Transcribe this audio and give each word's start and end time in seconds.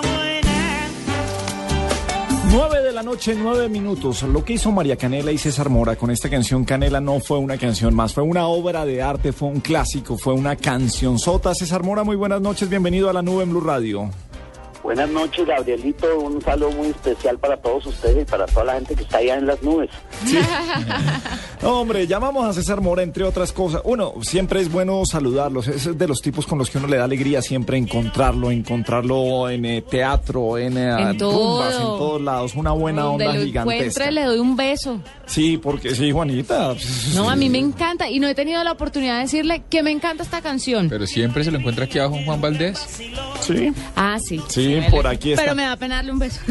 buena. 0.00 0.36
9 2.50 2.82
de 2.82 2.92
la 2.92 3.02
noche, 3.02 3.34
9 3.36 3.68
minutos. 3.68 4.22
Lo 4.22 4.44
que 4.44 4.54
hizo 4.54 4.72
María 4.72 4.96
Canela 4.96 5.30
y 5.30 5.38
César 5.38 5.68
Mora 5.68 5.96
con 5.96 6.10
esta 6.10 6.28
canción 6.28 6.64
Canela 6.64 7.00
no 7.00 7.20
fue 7.20 7.38
una 7.38 7.58
canción 7.58 7.94
más, 7.94 8.14
fue 8.14 8.24
una 8.24 8.46
obra 8.46 8.84
de 8.84 9.02
arte, 9.02 9.32
fue 9.32 9.48
un 9.48 9.60
clásico, 9.60 10.16
fue 10.18 10.32
una 10.32 10.56
canción 10.56 11.18
sota. 11.18 11.54
César 11.54 11.82
Mora, 11.82 12.02
muy 12.02 12.16
buenas 12.16 12.40
noches, 12.40 12.68
bienvenido 12.68 13.10
a 13.10 13.12
la 13.12 13.22
nube 13.22 13.44
en 13.44 13.50
Blue 13.50 13.60
Radio. 13.60 14.10
Buenas 14.86 15.10
noches, 15.10 15.44
Gabrielito. 15.44 16.06
Un 16.20 16.40
saludo 16.40 16.70
muy 16.70 16.86
especial 16.90 17.36
para 17.40 17.56
todos 17.56 17.86
ustedes 17.86 18.22
y 18.22 18.24
para 18.30 18.46
toda 18.46 18.66
la 18.66 18.74
gente 18.74 18.94
que 18.94 19.02
está 19.02 19.18
allá 19.18 19.36
en 19.36 19.46
las 19.48 19.60
nubes. 19.60 19.90
No, 21.62 21.80
hombre, 21.80 22.06
llamamos 22.06 22.44
a 22.46 22.52
César 22.52 22.80
Mora, 22.82 23.02
entre 23.02 23.24
otras 23.24 23.50
cosas. 23.50 23.80
Uno, 23.84 24.12
siempre 24.20 24.60
es 24.60 24.70
bueno 24.70 25.04
saludarlos. 25.06 25.66
Es 25.66 25.98
de 25.98 26.06
los 26.06 26.20
tipos 26.20 26.46
con 26.46 26.58
los 26.58 26.68
que 26.70 26.76
uno 26.78 26.86
le 26.86 26.98
da 26.98 27.04
alegría 27.04 27.40
siempre 27.42 27.78
encontrarlo, 27.78 28.50
encontrarlo 28.50 29.48
en 29.48 29.64
eh, 29.64 29.82
teatro, 29.82 30.58
en, 30.58 30.76
eh, 30.76 31.10
En 31.10 31.16
todo. 31.18 31.32
rumbas, 31.62 31.74
en 31.74 31.80
todos 31.80 32.20
lados. 32.20 32.54
Una 32.54 32.72
buena 32.72 33.02
Donde 33.02 33.26
onda 33.26 33.38
lo 33.38 33.44
gigantesca. 33.44 34.10
le 34.10 34.24
doy 34.24 34.38
un 34.38 34.54
beso. 34.54 35.00
Sí, 35.24 35.56
porque 35.56 35.94
sí, 35.94 36.12
Juanita. 36.12 36.74
No, 37.14 37.30
a 37.30 37.34
mí 37.36 37.48
me 37.48 37.58
encanta 37.58 38.08
y 38.10 38.20
no 38.20 38.28
he 38.28 38.34
tenido 38.34 38.62
la 38.62 38.72
oportunidad 38.72 39.16
de 39.16 39.22
decirle 39.22 39.62
que 39.68 39.82
me 39.82 39.90
encanta 39.90 40.22
esta 40.22 40.42
canción. 40.42 40.88
Pero 40.90 41.06
siempre 41.06 41.42
se 41.42 41.50
lo 41.50 41.58
encuentra 41.58 41.86
aquí 41.86 41.98
abajo 41.98 42.18
Juan 42.24 42.40
Valdés. 42.40 42.78
Sí, 43.40 43.72
Ah, 43.96 44.18
sí. 44.22 44.40
sí, 44.48 44.75
por 44.82 45.06
aquí 45.06 45.32
está. 45.32 45.42
Pero 45.42 45.54
me 45.54 45.62
da 45.62 45.76
pena 45.76 45.96
darle 45.96 46.12
un 46.12 46.18
beso. 46.18 46.40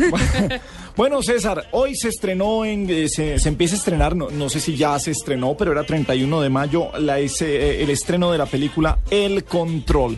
Bueno, 0.96 1.22
César, 1.22 1.68
hoy 1.72 1.94
se 1.94 2.08
estrenó, 2.08 2.64
en, 2.64 2.90
eh, 2.90 3.10
se, 3.10 3.38
se 3.38 3.50
empieza 3.50 3.76
a 3.76 3.80
estrenar, 3.80 4.16
no, 4.16 4.30
no 4.30 4.48
sé 4.48 4.62
si 4.62 4.78
ya 4.78 4.98
se 4.98 5.12
estrenó, 5.12 5.58
pero 5.58 5.74
era 5.74 5.84
31 5.84 6.40
de 6.40 6.50
mayo, 6.50 6.90
la, 6.98 7.20
ese, 7.20 7.54
eh, 7.54 7.84
el 7.84 7.90
estreno 7.90 8.32
de 8.32 8.38
la 8.38 8.46
película 8.46 9.00
El 9.12 9.44
Control. 9.44 10.18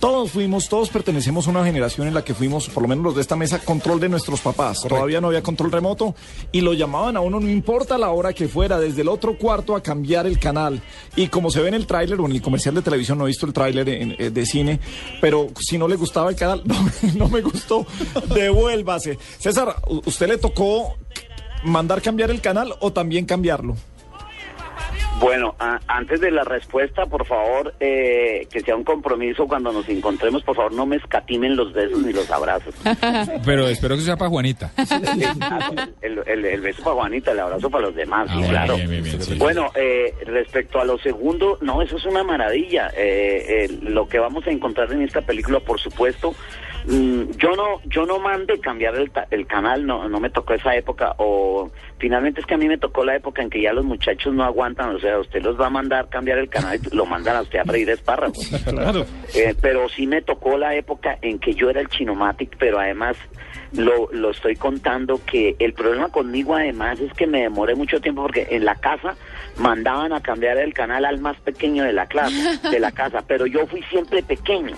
Todos 0.00 0.30
fuimos, 0.30 0.68
todos 0.68 0.90
pertenecemos 0.90 1.48
a 1.48 1.50
una 1.50 1.64
generación 1.64 2.06
en 2.06 2.14
la 2.14 2.22
que 2.22 2.32
fuimos, 2.32 2.68
por 2.68 2.84
lo 2.84 2.88
menos 2.88 3.02
los 3.04 3.14
de 3.16 3.20
esta 3.20 3.34
mesa, 3.34 3.58
control 3.58 3.98
de 3.98 4.08
nuestros 4.08 4.40
papás. 4.40 4.78
Todavía 4.88 5.20
no 5.20 5.26
había 5.26 5.42
control 5.42 5.72
remoto 5.72 6.14
y 6.52 6.60
lo 6.60 6.72
llamaban 6.72 7.16
a 7.16 7.20
uno, 7.20 7.40
no 7.40 7.48
importa 7.50 7.98
la 7.98 8.10
hora 8.10 8.32
que 8.32 8.46
fuera, 8.46 8.78
desde 8.78 9.02
el 9.02 9.08
otro 9.08 9.36
cuarto 9.36 9.74
a 9.74 9.82
cambiar 9.82 10.28
el 10.28 10.38
canal. 10.38 10.80
Y 11.16 11.26
como 11.26 11.50
se 11.50 11.60
ve 11.62 11.68
en 11.68 11.74
el 11.74 11.88
tráiler 11.88 12.20
o 12.20 12.26
en 12.26 12.32
el 12.32 12.40
comercial 12.40 12.76
de 12.76 12.82
televisión, 12.82 13.18
no 13.18 13.24
he 13.24 13.26
visto 13.26 13.44
el 13.44 13.52
tráiler 13.52 13.88
eh, 13.88 14.30
de 14.30 14.46
cine, 14.46 14.78
pero 15.20 15.48
si 15.58 15.78
no 15.78 15.88
le 15.88 15.96
gustaba 15.96 16.30
el 16.30 16.36
canal, 16.36 16.62
no, 16.64 16.76
no 17.16 17.28
me 17.28 17.40
gustó, 17.42 17.84
devuélvase. 18.32 19.18
César, 19.40 19.74
¿u- 19.88 20.00
¿usted 20.06 20.28
le 20.28 20.38
tocó 20.38 20.96
mandar 21.64 22.00
cambiar 22.02 22.30
el 22.30 22.40
canal 22.40 22.72
o 22.78 22.92
también 22.92 23.24
cambiarlo? 23.26 23.74
Bueno, 25.20 25.56
a- 25.58 25.80
antes 25.88 26.20
de 26.20 26.30
la 26.30 26.44
respuesta, 26.44 27.06
por 27.06 27.26
favor, 27.26 27.74
eh, 27.80 28.46
que 28.52 28.60
sea 28.60 28.76
un 28.76 28.84
compromiso 28.84 29.48
cuando 29.48 29.72
nos 29.72 29.88
encontremos, 29.88 30.44
por 30.44 30.54
favor, 30.54 30.72
no 30.72 30.86
me 30.86 30.94
escatimen 30.96 31.56
los 31.56 31.72
besos 31.72 32.00
ni 32.02 32.12
los 32.12 32.30
abrazos. 32.30 32.72
Pero 33.44 33.66
espero 33.68 33.96
que 33.96 34.02
sea 34.02 34.16
para 34.16 34.30
Juanita. 34.30 34.70
el, 36.02 36.20
el- 36.24 36.44
el 36.44 36.60
beso 36.60 36.84
para 36.84 36.94
Juanita, 36.96 37.32
el 37.32 37.40
abrazo 37.40 37.68
para 37.68 37.86
los 37.86 37.96
demás, 37.96 38.28
Ah, 38.30 38.32
sí, 38.32 38.38
bueno, 38.38 38.50
claro. 38.52 38.76
bien, 38.76 38.90
bien, 38.90 39.02
bien, 39.02 39.22
sí. 39.22 39.34
Bueno, 39.38 39.70
eh, 39.74 40.14
respecto 40.24 40.80
a 40.80 40.84
lo 40.84 40.96
segundo, 40.98 41.58
no, 41.62 41.82
eso 41.82 41.96
es 41.96 42.04
una 42.04 42.22
maravilla. 42.22 42.90
Eh, 42.96 43.66
eh, 43.66 43.78
lo 43.82 44.08
que 44.08 44.20
vamos 44.20 44.46
a 44.46 44.50
encontrar 44.50 44.92
en 44.92 45.02
esta 45.02 45.20
película, 45.22 45.58
por 45.58 45.80
supuesto, 45.80 46.32
yo 46.88 47.54
no, 47.54 47.82
yo 47.84 48.06
no 48.06 48.18
mandé 48.18 48.58
cambiar 48.60 48.96
el, 48.96 49.10
el 49.30 49.46
canal, 49.46 49.84
no, 49.84 50.08
no 50.08 50.20
me 50.20 50.30
tocó 50.30 50.54
esa 50.54 50.74
época, 50.74 51.14
o 51.18 51.70
finalmente 51.98 52.40
es 52.40 52.46
que 52.46 52.54
a 52.54 52.58
mí 52.58 52.66
me 52.66 52.78
tocó 52.78 53.04
la 53.04 53.14
época 53.14 53.42
en 53.42 53.50
que 53.50 53.60
ya 53.60 53.74
los 53.74 53.84
muchachos 53.84 54.32
no 54.32 54.42
aguantan, 54.42 54.94
o 54.94 54.98
sea, 54.98 55.18
usted 55.18 55.42
los 55.42 55.60
va 55.60 55.66
a 55.66 55.70
mandar 55.70 56.08
cambiar 56.08 56.38
el 56.38 56.48
canal 56.48 56.80
y 56.82 56.96
lo 56.96 57.04
mandan 57.04 57.36
a 57.36 57.42
usted 57.42 57.58
a 57.58 57.64
freír 57.64 57.90
espárragos. 57.90 58.38
Claro. 58.64 59.04
Eh, 59.34 59.54
pero 59.60 59.88
sí 59.88 60.06
me 60.06 60.22
tocó 60.22 60.56
la 60.56 60.74
época 60.74 61.18
en 61.20 61.38
que 61.38 61.54
yo 61.54 61.68
era 61.68 61.80
el 61.80 61.88
Chinomatic, 61.88 62.56
pero 62.58 62.78
además 62.78 63.16
lo, 63.72 64.08
lo 64.12 64.30
estoy 64.30 64.56
contando 64.56 65.20
que 65.26 65.56
el 65.58 65.74
problema 65.74 66.08
conmigo 66.08 66.54
además 66.54 66.98
es 67.00 67.12
que 67.12 67.26
me 67.26 67.42
demoré 67.42 67.74
mucho 67.74 68.00
tiempo 68.00 68.22
porque 68.22 68.46
en 68.50 68.64
la 68.64 68.74
casa 68.76 69.14
mandaban 69.58 70.12
a 70.12 70.20
cambiar 70.20 70.58
el 70.58 70.72
canal 70.72 71.04
al 71.04 71.18
más 71.18 71.36
pequeño 71.40 71.84
de 71.84 71.92
la 71.92 72.06
clase, 72.06 72.58
de 72.70 72.80
la 72.80 72.92
casa, 72.92 73.22
pero 73.26 73.46
yo 73.46 73.66
fui 73.66 73.82
siempre 73.90 74.22
pequeño. 74.22 74.74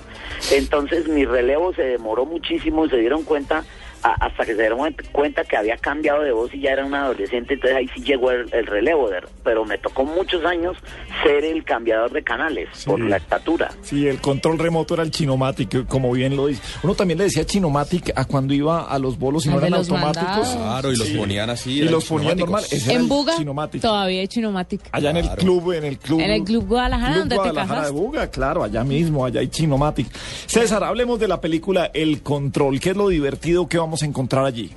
Entonces 0.50 1.08
mi 1.08 1.24
relevo 1.24 1.72
se 1.74 1.82
demoró 1.82 2.26
muchísimo, 2.26 2.88
se 2.88 2.96
dieron 2.96 3.22
cuenta 3.22 3.64
a- 4.02 4.26
hasta 4.26 4.44
que 4.44 4.54
se 4.54 4.60
dieron 4.60 4.80
cuenta 5.12 5.44
que 5.44 5.56
había 5.56 5.76
cambiado 5.76 6.22
de 6.22 6.32
voz 6.32 6.52
y 6.54 6.60
ya 6.60 6.70
era 6.72 6.84
un 6.84 6.94
adolescente, 6.94 7.54
entonces 7.54 7.76
ahí 7.76 7.88
sí 7.94 8.02
llegó 8.02 8.30
el, 8.30 8.52
el 8.52 8.66
relevo, 8.66 9.08
de- 9.10 9.20
pero 9.44 9.64
me 9.64 9.78
tocó 9.78 10.04
muchos 10.04 10.44
años 10.44 10.76
ser 11.22 11.44
el 11.44 11.64
cambiador 11.64 12.12
de 12.12 12.22
canales 12.22 12.68
por 12.86 13.00
la 13.00 13.16
estatura. 13.16 13.70
Sí, 13.82 14.06
el 14.06 14.20
control 14.20 14.58
remoto 14.58 14.94
era 14.94 15.02
el 15.02 15.10
Chinomatic, 15.10 15.86
como 15.86 16.12
bien 16.12 16.36
lo 16.36 16.46
dice. 16.46 16.62
Uno 16.82 16.94
también 16.94 17.18
le 17.18 17.24
decía 17.24 17.44
Chinomatic 17.44 18.12
a 18.16 18.24
cuando 18.24 18.54
iba 18.54 18.82
a 18.84 18.98
los 18.98 19.18
bolos 19.18 19.44
y 19.46 19.48
no 19.50 19.60
de 19.60 19.66
eran 19.68 19.80
automáticos. 19.80 20.28
mandados. 20.28 20.56
Claro, 20.56 20.92
y 20.92 20.96
los 20.96 21.08
ponían 21.10 21.50
así. 21.50 21.80
Y 21.80 21.88
los 21.88 22.04
ponían 22.06 22.38
normal. 22.38 22.64
Ese 22.70 22.92
en 22.94 23.08
Buga 23.08 23.36
Chinomatic. 23.36 23.82
todavía 23.82 24.20
hay 24.20 24.28
Chinomatic. 24.28 24.80
Allá 24.92 25.10
en 25.10 25.16
el 25.18 25.28
club, 25.30 25.72
en 25.72 25.84
el 25.84 25.98
club. 25.98 26.20
En 26.20 26.30
el 26.30 26.44
Club 26.44 26.66
Guadalajara, 26.66 27.12
Club 27.14 27.18
donde 27.20 27.34
te 27.34 27.40
Guadalajara 27.40 27.74
de 27.74 27.86
casaste. 27.86 28.00
Buga, 28.00 28.30
claro, 28.30 28.62
allá 28.64 28.84
mismo, 28.84 29.24
allá 29.26 29.40
hay 29.40 29.48
Chinomatic. 29.48 30.06
César, 30.46 30.84
hablemos 30.84 31.18
de 31.20 31.28
la 31.28 31.40
película 31.40 31.90
El 31.92 32.22
Control. 32.22 32.80
¿Qué 32.80 32.90
es 32.90 32.96
lo 32.96 33.08
divertido 33.08 33.68
que 33.68 33.78
vamos 33.78 33.89
a 34.02 34.06
encontrar 34.06 34.44
allí? 34.44 34.70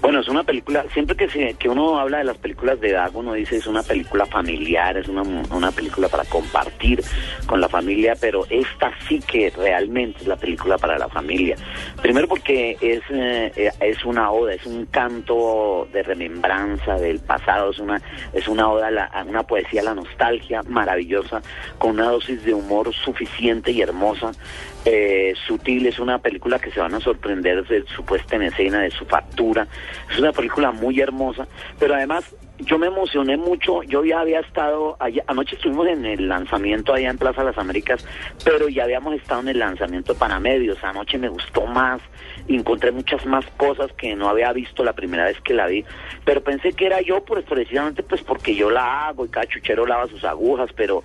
Bueno, 0.00 0.20
es 0.20 0.28
una 0.28 0.44
película, 0.44 0.86
siempre 0.94 1.14
que, 1.14 1.28
se, 1.28 1.54
que 1.54 1.68
uno 1.68 1.98
habla 1.98 2.18
de 2.18 2.24
las 2.24 2.38
películas 2.38 2.80
de 2.80 2.92
Dago, 2.92 3.20
uno 3.20 3.34
dice 3.34 3.58
es 3.58 3.66
una 3.66 3.82
película 3.82 4.24
familiar, 4.24 4.96
es 4.96 5.08
una, 5.08 5.20
una 5.22 5.70
película 5.72 6.08
para 6.08 6.24
compartir 6.24 7.04
con 7.44 7.60
la 7.60 7.68
familia, 7.68 8.14
pero 8.18 8.46
esta 8.48 8.92
sí 9.06 9.20
que 9.20 9.50
realmente 9.50 10.20
es 10.22 10.26
la 10.26 10.36
película 10.36 10.78
para 10.78 10.98
la 10.98 11.08
familia. 11.08 11.56
Primero 12.00 12.26
porque 12.28 12.78
es, 12.80 13.02
eh, 13.10 13.52
eh, 13.54 13.70
es 13.80 14.02
una 14.06 14.30
oda, 14.30 14.54
es 14.54 14.64
un 14.64 14.86
canto 14.86 15.86
de 15.92 16.02
remembranza 16.02 16.94
del 16.94 17.20
pasado, 17.20 17.70
es 17.70 17.78
una, 17.78 18.00
es 18.32 18.48
una 18.48 18.70
oda, 18.70 18.86
a 18.86 18.90
la, 18.90 19.24
una 19.28 19.42
poesía 19.42 19.82
a 19.82 19.84
la 19.84 19.94
nostalgia 19.94 20.62
maravillosa, 20.62 21.42
con 21.76 21.90
una 21.90 22.06
dosis 22.10 22.42
de 22.42 22.54
humor 22.54 22.90
suficiente 22.94 23.70
y 23.70 23.82
hermosa 23.82 24.32
eh, 24.84 25.34
sutil, 25.46 25.86
es 25.86 25.98
una 25.98 26.18
película 26.18 26.58
que 26.58 26.70
se 26.70 26.80
van 26.80 26.94
a 26.94 27.00
sorprender 27.00 27.66
de 27.66 27.84
su 27.94 28.02
puesta 28.02 28.36
en 28.36 28.42
escena, 28.42 28.80
de 28.80 28.90
su 28.90 29.04
factura. 29.04 29.66
Es 30.10 30.18
una 30.18 30.32
película 30.32 30.70
muy 30.72 31.00
hermosa, 31.00 31.46
pero 31.78 31.94
además 31.94 32.34
yo 32.64 32.78
me 32.78 32.86
emocioné 32.86 33.36
mucho. 33.36 33.82
Yo 33.84 34.04
ya 34.04 34.20
había 34.20 34.40
estado, 34.40 34.96
allá, 34.98 35.22
anoche 35.26 35.56
estuvimos 35.56 35.86
en 35.88 36.04
el 36.04 36.28
lanzamiento 36.28 36.92
allá 36.92 37.10
en 37.10 37.18
Plaza 37.18 37.44
Las 37.44 37.58
Américas, 37.58 38.04
pero 38.44 38.68
ya 38.68 38.84
habíamos 38.84 39.14
estado 39.14 39.40
en 39.40 39.48
el 39.48 39.58
lanzamiento 39.58 40.14
para 40.14 40.38
medios. 40.40 40.82
Anoche 40.82 41.18
me 41.18 41.28
gustó 41.28 41.66
más, 41.66 42.00
encontré 42.48 42.92
muchas 42.92 43.24
más 43.26 43.44
cosas 43.56 43.92
que 43.92 44.14
no 44.14 44.28
había 44.28 44.52
visto 44.52 44.84
la 44.84 44.92
primera 44.92 45.24
vez 45.24 45.40
que 45.40 45.54
la 45.54 45.66
vi, 45.66 45.84
pero 46.24 46.42
pensé 46.42 46.72
que 46.72 46.86
era 46.86 47.00
yo, 47.00 47.24
pues 47.24 47.44
precisamente 47.44 48.02
pues 48.02 48.22
porque 48.22 48.54
yo 48.54 48.70
la 48.70 49.08
hago 49.08 49.24
y 49.24 49.28
cada 49.28 49.46
chuchero 49.46 49.86
lava 49.86 50.06
sus 50.08 50.24
agujas, 50.24 50.70
pero 50.74 51.02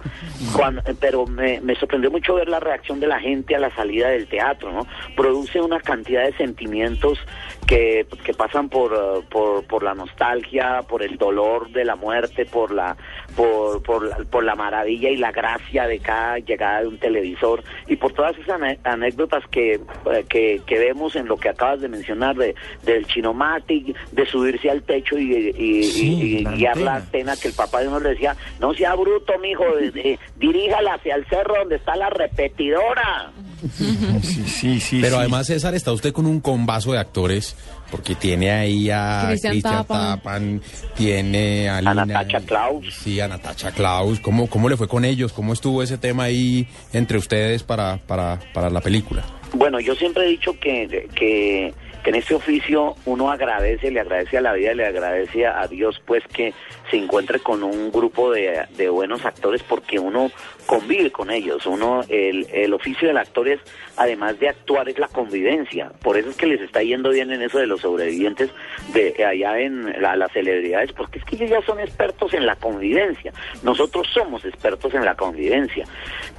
cuando, 0.56 0.82
pero 1.00 1.26
me, 1.26 1.62
me 1.62 1.76
sorprendió 1.76 2.12
mucho 2.12 2.36
ver 2.36 2.50
la 2.50 2.60
reacción 2.60 3.00
de 3.00 3.08
la 3.08 3.20
gente 3.20 3.56
a 3.56 3.60
la 3.60 3.74
salida 3.76 4.10
del 4.10 4.28
teatro, 4.28 4.72
¿no? 4.72 4.88
Produce 5.16 5.62
una 5.62 5.80
cantidad 5.80 6.24
de 6.24 6.34
sentimientos 6.34 7.20
que, 7.66 8.06
que 8.24 8.34
pasan 8.34 8.70
por, 8.70 8.94
eh, 8.94 9.26
por, 9.30 9.66
por 9.66 9.84
la 9.84 9.94
nostalgia, 9.94 10.82
por 10.88 11.04
el 11.04 11.18
dolor 11.18 11.70
de 11.72 11.86
la 11.86 11.96
muerte, 11.96 12.46
por 12.46 12.72
la, 12.72 12.96
por, 13.36 13.82
por, 13.84 14.04
la, 14.08 14.18
por 14.30 14.44
la 14.44 14.56
maravilla 14.56 15.10
y 15.10 15.18
la 15.18 15.32
gracia 15.32 15.88
de 15.88 16.00
cada 16.00 16.40
llegada 16.40 16.82
de 16.82 16.88
un 16.88 16.98
televisor 16.98 17.64
y 17.88 17.96
por 17.96 18.14
todas 18.14 18.38
esas 18.38 18.60
anécdotas 18.84 19.44
que, 19.50 19.74
eh, 19.74 20.26
que, 20.30 20.62
que 20.66 20.80
vemos 20.80 21.16
en 21.16 21.28
lo 21.28 21.38
que 21.38 21.50
acabas 21.50 21.82
de 21.82 21.90
mencionar 21.90 22.36
de, 22.36 22.56
del 22.84 23.06
Chinomatic, 23.08 23.96
de 24.12 24.26
subirse 24.26 24.70
al 24.70 24.84
techo 24.84 25.18
y, 25.18 25.34
y, 25.34 25.78
y- 25.80 25.84
Sí, 25.84 26.22
y 26.22 26.44
la 26.44 26.52
guiar 26.52 26.78
la 26.78 26.96
antena. 26.96 27.32
antena 27.32 27.36
que 27.42 27.48
el 27.48 27.54
papá 27.54 27.82
de 27.82 27.88
uno 27.88 28.00
le 28.00 28.10
decía, 28.10 28.36
no 28.60 28.74
sea 28.74 28.96
bruto, 28.96 29.38
mijo, 29.40 29.64
eh, 29.80 29.92
eh, 29.96 30.18
diríjala 30.36 30.96
hacia 30.96 31.16
el 31.16 31.26
cerro 31.28 31.56
donde 31.60 31.76
está 31.78 31.96
la 31.96 32.10
repetidora. 32.10 33.32
Sí, 34.24 34.44
sí, 34.48 34.80
sí. 34.80 35.00
Pero 35.02 35.16
sí. 35.16 35.20
además, 35.22 35.48
César, 35.48 35.76
está 35.76 35.92
usted 35.92 36.12
con 36.14 36.26
un 36.26 36.40
combazo 36.40 36.92
de 36.92 37.00
actores, 37.00 37.56
porque 37.92 38.16
tiene 38.16 38.52
ahí 38.52 38.90
a 38.90 39.26
Cristian 39.30 39.62
Tapan. 39.62 40.18
Tapan, 40.18 40.62
tiene 40.96 41.70
a, 41.70 41.78
A 41.78 41.82
Lina- 41.82 42.06
Natacha 42.06 42.40
Klaus. 42.42 42.86
Sí, 43.04 43.20
a 43.20 43.28
Natacha 43.28 43.72
Klaus. 43.72 44.20
¿Cómo, 44.20 44.48
¿Cómo 44.48 44.70
le 44.70 44.78
fue 44.78 44.88
con 44.88 45.06
ellos? 45.06 45.32
¿Cómo 45.34 45.54
estuvo 45.54 45.82
ese 45.84 45.98
tema 45.98 46.24
ahí 46.24 46.68
entre 46.94 47.18
ustedes 47.18 47.64
para, 47.64 47.98
para, 48.06 48.40
para 48.54 48.70
la 48.70 48.82
película? 48.82 49.24
Bueno, 49.54 49.80
yo 49.80 49.96
siempre 49.96 50.26
he 50.26 50.30
dicho 50.30 50.60
que, 50.60 51.08
que, 51.16 51.74
en 52.06 52.14
este 52.16 52.36
oficio 52.36 52.96
uno 53.06 53.32
agradece, 53.32 53.90
le 53.90 54.00
agradece 54.00 54.38
a 54.38 54.42
la 54.42 54.54
vida, 54.54 54.76
le 54.76 54.86
agradece 54.86 55.48
a 55.48 55.66
Dios 55.68 56.00
pues 56.06 56.24
que 56.28 56.54
se 56.92 56.98
encuentre 56.98 57.40
con 57.40 57.64
un 57.64 57.92
grupo 57.92 58.32
de, 58.32 58.62
de 58.78 58.90
buenos 58.90 59.26
actores 59.26 59.64
porque 59.64 59.98
uno 59.98 60.30
convive 60.68 61.12
con 61.12 61.32
ellos. 61.32 61.66
Uno, 61.66 62.04
el, 62.10 62.46
el 62.54 62.74
oficio 62.76 63.08
del 63.08 63.18
actor 63.18 63.48
es, 63.48 63.60
además 63.98 64.40
de 64.40 64.50
actuar, 64.50 64.88
es 64.88 65.00
la 65.00 65.08
convivencia. 65.08 65.92
Por 66.04 66.16
eso 66.18 66.30
es 66.30 66.36
que 66.36 66.46
les 66.46 66.62
está 66.62 66.84
yendo 66.84 67.10
bien 67.10 67.32
en 67.32 67.42
eso 67.42 67.58
de 67.58 67.66
los 67.66 67.82
sobrevivientes 67.82 68.52
de 68.94 69.26
allá 69.26 69.60
en 69.60 70.00
la- 70.00 70.16
las 70.16 70.32
celebridades, 70.32 70.92
porque 70.94 71.18
es 71.18 71.26
que 71.26 71.38
ellos 71.38 71.50
ya 71.50 71.62
son 71.64 71.80
expertos 71.80 72.36
en 72.36 72.46
la 72.46 72.56
convivencia. 72.56 73.34
Nosotros 73.64 74.08
somos 74.14 74.46
expertos 74.46 74.94
en 74.94 75.06
la 75.06 75.16
convivencia. 75.16 75.86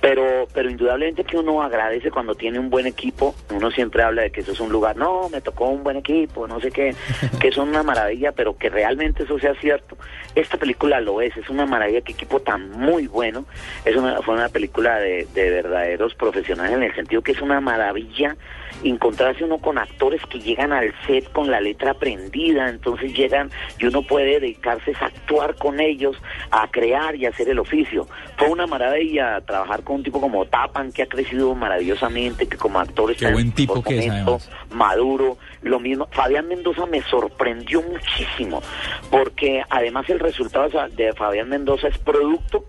Pero, 0.00 0.46
pero 0.54 0.70
indudablemente 0.70 1.24
que 1.24 1.36
uno 1.38 1.60
agradece 1.60 2.12
cuando 2.12 2.36
tiene 2.36 2.60
un 2.60 2.70
buen 2.70 2.86
equipo. 2.96 3.34
Uno 3.50 3.70
siempre 3.70 4.02
habla 4.02 4.22
de 4.22 4.30
que 4.30 4.40
eso 4.40 4.52
es 4.52 4.60
un 4.60 4.72
lugar, 4.72 4.96
no, 4.96 5.28
me 5.28 5.40
tocó 5.40 5.68
un 5.68 5.84
buen 5.84 5.98
equipo, 5.98 6.48
no 6.48 6.60
sé 6.60 6.70
qué, 6.70 6.94
que 7.40 7.52
son 7.52 7.68
una 7.68 7.82
maravilla, 7.82 8.32
pero 8.32 8.56
que 8.56 8.70
realmente 8.70 9.24
eso 9.24 9.38
sea 9.38 9.54
cierto. 9.60 9.96
Esta 10.34 10.56
película 10.56 11.00
lo 11.00 11.20
es, 11.20 11.36
es 11.36 11.48
una 11.50 11.66
maravilla, 11.66 12.00
qué 12.00 12.12
equipo 12.12 12.40
tan 12.40 12.70
muy 12.70 13.06
bueno. 13.06 13.44
Es 13.84 13.94
una, 13.96 14.22
fue 14.22 14.34
una 14.34 14.48
película 14.48 14.98
de, 14.98 15.26
de 15.34 15.50
verdaderos 15.50 16.14
profesionales 16.14 16.72
en 16.72 16.82
el 16.82 16.94
sentido 16.94 17.22
que 17.22 17.32
es 17.32 17.40
una 17.40 17.60
maravilla 17.60 18.36
encontrarse 18.82 19.44
uno 19.44 19.58
con 19.58 19.78
actores 19.78 20.20
que 20.30 20.38
llegan 20.38 20.72
al 20.72 20.92
set 21.06 21.30
con 21.32 21.50
la 21.50 21.60
letra 21.60 21.92
aprendida, 21.92 22.68
entonces 22.68 23.12
llegan 23.14 23.50
y 23.78 23.86
uno 23.86 24.02
puede 24.02 24.40
dedicarse 24.40 24.92
a 25.00 25.06
actuar 25.06 25.56
con 25.56 25.80
ellos, 25.80 26.16
a 26.50 26.68
crear 26.68 27.16
y 27.16 27.26
hacer 27.26 27.48
el 27.48 27.58
oficio. 27.58 28.06
Fue 28.36 28.48
una 28.48 28.66
maravilla 28.66 29.40
trabajar 29.40 29.82
con 29.82 29.96
un 29.96 30.02
tipo 30.02 30.20
como 30.20 30.44
Tapan, 30.46 30.92
que 30.92 31.02
ha 31.02 31.06
crecido 31.06 31.54
maravillosamente, 31.54 32.46
que 32.46 32.56
como 32.56 32.80
actor 32.80 33.10
está 33.10 33.28
Qué 33.28 33.32
buen 33.32 33.46
en 33.46 33.52
tipo 33.52 33.82
que 33.82 33.98
es, 33.98 34.10
además. 34.10 34.50
maduro, 34.72 35.38
lo 35.62 35.80
mismo. 35.80 36.06
Fabián 36.10 36.48
Mendoza 36.48 36.86
me 36.86 37.02
sorprendió 37.02 37.82
muchísimo, 37.82 38.62
porque 39.10 39.62
además 39.68 40.08
el 40.08 40.20
resultado 40.20 40.68
de 40.96 41.12
Fabián 41.14 41.48
Mendoza 41.48 41.88
es 41.88 41.98
producto 41.98 42.64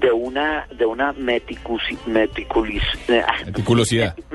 de 0.00 0.12
una 0.12 0.66
de 0.76 0.86
una 0.86 1.12
meticusi, 1.12 1.96
meticulis, 2.06 2.82
eh, 3.08 3.22
Meticulosidad. 3.46 4.16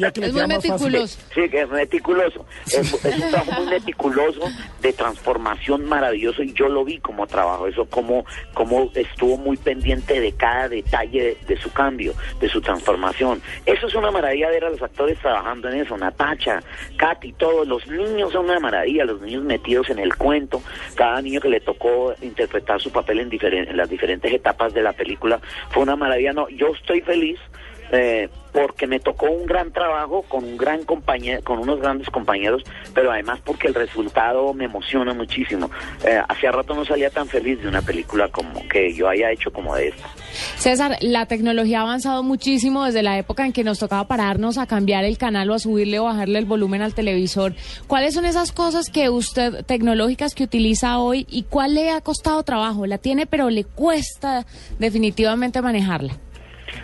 meticuloso. 0.00 0.10
Grosería 0.10 0.12
que 0.12 0.20
le 0.20 0.26
Es 0.26 0.32
muy 0.32 0.42
más 0.42 0.54
fácil. 0.56 0.70
meticuloso. 0.72 1.18
Sí, 1.34 1.48
que 1.48 1.60
es 1.62 1.68
meticuloso. 1.70 2.46
Es, 2.66 3.04
es 3.04 3.18
un 3.24 3.30
trabajo 3.30 3.52
muy 3.62 3.66
meticuloso 3.70 4.40
de 4.80 4.92
transformación 4.92 5.84
maravilloso 5.86 6.42
y 6.42 6.52
yo 6.52 6.68
lo 6.68 6.84
vi 6.84 6.98
como 6.98 7.26
trabajo, 7.26 7.66
eso 7.66 7.84
como, 7.86 8.24
como 8.54 8.90
estuvo 8.94 9.36
muy 9.36 9.56
pendiente 9.56 10.20
de 10.20 10.32
cada 10.32 10.68
detalle 10.68 11.22
de, 11.22 11.36
de 11.46 11.56
su 11.60 11.72
cambio, 11.72 12.14
de 12.40 12.48
su 12.48 12.60
transformación. 12.60 13.40
Eso 13.66 13.86
es 13.86 13.94
una 13.94 14.10
maravilla 14.10 14.48
ver 14.48 14.64
a 14.64 14.70
los 14.70 14.82
actores 14.82 15.18
trabajando 15.20 15.68
en 15.68 15.80
eso, 15.80 15.96
Natacha, 15.96 16.62
Katy, 16.96 17.32
todos 17.34 17.66
los 17.66 17.86
niños 17.86 18.32
son 18.32 18.46
una 18.46 18.58
maravilla, 18.60 19.04
los 19.04 19.20
niños 19.20 19.44
metidos 19.44 19.88
en 19.90 19.98
el 19.98 20.14
cuento, 20.16 20.62
cada 20.94 21.20
niño 21.22 21.40
que 21.40 21.48
le 21.48 21.60
tocó 21.60 22.14
interpretar 22.22 22.80
su 22.80 22.90
papel 22.90 23.20
en, 23.20 23.30
diferen- 23.30 23.68
en 23.68 23.76
las 23.76 23.88
diferentes 23.88 24.32
etapas 24.32 24.74
de 24.74 24.82
la 24.82 24.92
película 24.92 25.40
fue 25.70 25.82
una 25.82 25.96
maravilla. 25.96 26.32
No, 26.32 26.48
yo 26.48 26.68
estoy 26.74 27.00
feliz 27.02 27.38
eh, 27.92 28.28
porque 28.52 28.86
me 28.86 29.00
tocó 29.00 29.26
un 29.30 29.46
gran 29.46 29.72
trabajo 29.72 30.22
con 30.28 30.44
un 30.44 30.56
gran 30.56 30.84
compañero, 30.84 31.42
con 31.42 31.58
unos 31.58 31.80
grandes 31.80 32.08
compañeros, 32.10 32.62
pero 32.94 33.10
además 33.10 33.40
porque 33.44 33.68
el 33.68 33.74
resultado 33.74 34.52
me 34.52 34.66
emociona 34.66 35.14
muchísimo. 35.14 35.70
Eh, 36.04 36.20
hacía 36.28 36.52
rato 36.52 36.74
no 36.74 36.84
salía 36.84 37.10
tan 37.10 37.26
feliz 37.26 37.60
de 37.62 37.68
una 37.68 37.80
película 37.80 38.28
como 38.28 38.66
que 38.68 38.92
yo 38.92 39.08
haya 39.08 39.30
hecho 39.30 39.50
como 39.52 39.74
de 39.74 39.88
esta. 39.88 40.08
César, 40.56 40.96
la 41.00 41.26
tecnología 41.26 41.80
ha 41.80 41.82
avanzado 41.82 42.22
muchísimo 42.22 42.84
desde 42.84 43.02
la 43.02 43.18
época 43.18 43.46
en 43.46 43.52
que 43.52 43.64
nos 43.64 43.78
tocaba 43.78 44.06
pararnos 44.06 44.58
a 44.58 44.66
cambiar 44.66 45.04
el 45.04 45.16
canal 45.18 45.50
o 45.50 45.54
a 45.54 45.58
subirle 45.58 45.98
o 45.98 46.04
bajarle 46.04 46.38
el 46.38 46.44
volumen 46.44 46.82
al 46.82 46.94
televisor. 46.94 47.54
¿Cuáles 47.86 48.14
son 48.14 48.26
esas 48.26 48.52
cosas 48.52 48.90
que 48.90 49.08
usted, 49.08 49.64
tecnológicas, 49.64 50.34
que 50.34 50.44
utiliza 50.44 50.98
hoy 50.98 51.26
y 51.30 51.44
cuál 51.44 51.74
le 51.74 51.90
ha 51.90 52.00
costado 52.00 52.42
trabajo? 52.42 52.86
La 52.86 52.98
tiene, 52.98 53.26
pero 53.26 53.48
le 53.48 53.64
cuesta 53.64 54.46
definitivamente 54.78 55.62
manejarla. 55.62 56.18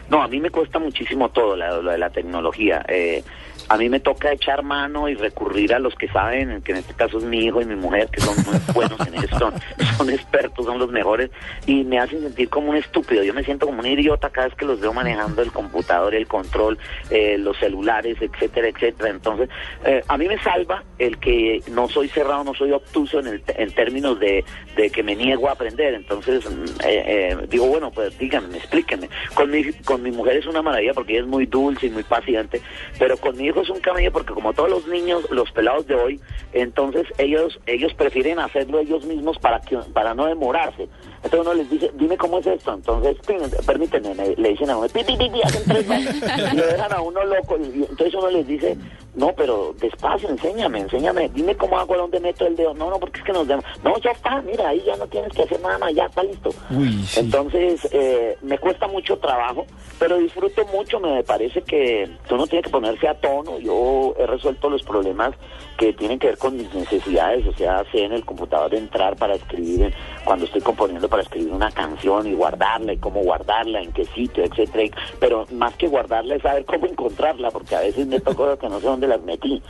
No, 0.09 0.23
a 0.23 0.29
mí 0.29 0.41
me 0.41 0.51
cuesta 0.51 0.79
muchísimo 0.79 1.29
todo 1.31 1.57
lo 1.57 1.91
de 1.91 1.99
la 1.99 2.11
tecnología. 2.11 2.85
Eh, 2.89 3.23
a 3.69 3.77
mí 3.77 3.89
me 3.89 4.01
toca 4.01 4.33
echar 4.33 4.63
mano 4.63 5.09
y 5.09 5.15
recurrir 5.15 5.75
a 5.75 5.79
los 5.79 5.95
que 5.95 6.09
saben, 6.09 6.63
que 6.63 6.73
en 6.73 6.79
este 6.79 6.95
caso 6.95 7.19
es 7.19 7.25
mi 7.25 7.45
hijo 7.45 7.61
y 7.61 7.67
mi 7.67 7.77
mujer, 7.77 8.09
que 8.09 8.21
son 8.21 8.35
muy 8.47 8.59
buenos 8.75 8.99
en 9.07 9.15
esto, 9.15 9.39
son, 9.39 9.55
son 9.97 10.11
expertos, 10.11 10.65
son 10.65 10.79
los 10.79 10.91
mejores, 10.91 11.31
y 11.67 11.85
me 11.85 11.99
hacen 11.99 12.21
sentir 12.23 12.49
como 12.49 12.71
un 12.71 12.77
estúpido. 12.77 13.23
Yo 13.23 13.35
me 13.35 13.45
siento 13.45 13.67
como 13.67 13.81
un 13.81 13.87
idiota 13.87 14.31
cada 14.31 14.49
vez 14.49 14.57
que 14.57 14.65
los 14.65 14.81
veo 14.81 14.93
manejando 14.93 15.43
el 15.43 15.53
computador, 15.53 16.15
el 16.15 16.27
control, 16.27 16.79
eh, 17.11 17.37
los 17.39 17.59
celulares, 17.59 18.17
etcétera, 18.21 18.69
etcétera. 18.69 19.11
Entonces, 19.11 19.49
eh, 19.85 20.03
a 20.09 20.17
mí 20.17 20.29
me 20.29 20.39
salva 20.39 20.83
el 20.99 21.19
que 21.19 21.63
no 21.71 21.89
soy 21.89 22.09
cerrado, 22.09 22.45
no 22.45 22.55
soy 22.55 22.73
obtuso 22.73 23.21
en, 23.21 23.27
el, 23.27 23.43
en 23.49 23.71
términos 23.73 24.19
de, 24.19 24.45
de 24.77 24.91
que 24.91 25.03
me 25.03 25.15
niego 25.15 25.49
a 25.49 25.53
aprender. 25.53 25.95
Entonces, 25.95 26.49
mm, 26.49 26.65
eh, 26.85 27.05
eh, 27.07 27.37
digo, 27.49 27.67
bueno, 27.67 27.91
pues 27.91 28.17
díganme, 28.19 28.57
explíquenme. 28.57 29.09
Con 29.35 29.51
mi, 29.51 29.73
con 29.85 30.03
mi 30.03 30.11
mujer 30.11 30.37
es 30.37 30.47
una 30.47 30.63
maravilla 30.63 30.95
porque 30.95 31.13
ella 31.13 31.23
es 31.23 31.29
muy 31.29 31.47
dulce 31.47 31.87
y 31.87 31.91
muy 31.91 32.05
paciente, 32.05 32.63
pero 32.99 33.17
con 33.17 33.37
mi 33.37 33.47
hijo 33.47 33.58
es 33.63 33.71
un 33.71 33.81
camello 33.81 34.13
porque 34.13 34.33
como 34.33 34.53
todos 34.53 34.71
los 34.71 34.87
niños, 34.87 35.29
los 35.31 35.51
pelados 35.53 35.87
de 35.87 35.95
hoy, 35.95 36.21
entonces 36.53 37.07
ellos 37.19 37.59
ellos 37.67 37.93
prefieren 37.95 38.39
hacerlo 38.39 38.79
ellos 38.79 39.05
mismos 39.05 39.39
para 39.39 39.61
que 39.61 39.77
para 39.93 40.15
no 40.15 40.27
demorarse. 40.27 40.89
Entonces 41.23 41.41
uno 41.41 41.55
les 41.55 41.71
dice, 41.71 41.91
dime 41.95 42.17
cómo 42.17 42.39
es 42.39 42.47
esto. 42.47 42.75
Entonces, 42.75 43.17
pin, 43.27 43.39
permíteme, 43.67 44.15
me- 44.15 44.37
le 44.37 44.49
dicen 44.51 44.71
a 44.71 44.77
uno, 44.77 44.89
pi, 44.89 45.03
pi, 45.05 45.17
pi, 45.17 45.29
pi, 45.29 45.41
hacen 45.43 45.63
tres 45.67 45.89
veces. 45.89 46.17
y 46.53 46.57
lo 46.57 46.67
dejan 46.67 46.93
a 46.93 47.01
uno 47.01 47.25
loco. 47.25 47.57
Y, 47.59 47.83
entonces 47.89 48.15
uno 48.15 48.31
les 48.31 48.47
dice, 48.47 48.77
no, 49.15 49.33
pero 49.37 49.75
despacio, 49.81 50.29
enséñame, 50.29 50.81
enséñame, 50.81 51.29
dime 51.31 51.57
cómo 51.57 51.79
hago, 51.79 51.95
a 51.95 51.99
dónde 51.99 52.21
meto 52.21 52.47
el 52.47 52.55
dedo. 52.57 52.73
No, 52.75 52.91
no, 52.91 52.99
porque 53.01 53.19
es 53.19 53.25
que 53.25 53.33
nos 53.33 53.49
demos. 53.49 53.65
No, 53.83 53.99
ya 53.99 54.11
está, 54.13 54.41
mira, 54.43 54.69
ahí 54.69 54.83
ya 54.87 54.97
no 54.97 55.07
tienes 55.09 55.33
que 55.33 55.43
hacer 55.43 55.61
nada 55.61 55.79
más, 55.79 55.93
ya 55.95 56.05
está 56.07 56.23
listo. 56.23 56.51
Uy, 56.71 57.03
sí. 57.05 57.21
Entonces, 57.21 57.89
eh, 57.93 58.37
me 58.43 58.59
cuesta 58.59 58.87
mucho 58.87 59.17
trabajo, 59.19 59.67
pero 59.99 60.19
disfruto 60.19 60.65
mucho, 60.67 61.01
me 61.01 61.23
parece 61.25 61.63
que 61.63 62.09
uno 62.31 62.47
tiene 62.47 62.63
que 62.63 62.71
ponerse 62.71 63.09
a 63.09 63.15
tono. 63.15 63.59
Yo 63.59 64.15
he 64.19 64.27
resuelto 64.27 64.71
los 64.71 64.83
problemas 64.83 65.33
que 65.77 65.93
tienen 65.93 66.19
que 66.19 66.29
ver 66.29 66.39
con 66.39 66.57
mis 66.57 66.73
necesidades, 66.75 67.47
o 67.47 67.53
sea, 67.55 67.85
sé 67.93 68.03
en 68.05 68.13
el 68.13 68.25
computador 68.25 68.75
entrar 68.75 69.15
para 69.17 69.35
escribir, 69.37 69.95
cuando 70.25 70.45
estoy 70.45 70.61
componiendo 70.61 71.08
para 71.09 71.23
escribir 71.23 71.53
una 71.53 71.71
canción 71.71 72.27
y 72.27 72.35
guardarla 72.35 72.93
y 72.93 72.99
cómo 72.99 73.23
guardarla, 73.23 73.81
en 73.81 73.93
qué 73.93 74.05
sitio, 74.07 74.45
etcétera. 74.45 74.97
Pero 75.19 75.47
más 75.53 75.75
que 75.77 75.89
guardarla 75.89 76.37
es 76.37 76.43
saber 76.43 76.65
cómo 76.65 76.87
encontrarla, 76.91 77.51
porque 77.51 77.75
a 77.75 77.81
veces 77.81 78.07
me 78.07 78.21
cosas 78.21 78.59
que 78.59 78.69
no 78.69 78.81
sé 78.81 78.87
dónde 78.87 79.09
las 79.09 79.23
metí. 79.23 79.63